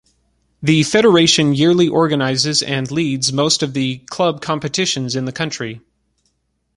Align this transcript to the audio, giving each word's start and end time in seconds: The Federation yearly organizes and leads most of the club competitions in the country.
The 0.63 0.81
Federation 0.81 1.53
yearly 1.53 1.87
organizes 1.87 2.63
and 2.63 2.89
leads 2.89 3.31
most 3.31 3.61
of 3.61 3.73
the 3.73 3.99
club 4.09 4.41
competitions 4.41 5.15
in 5.15 5.25
the 5.25 5.31
country. 5.31 5.81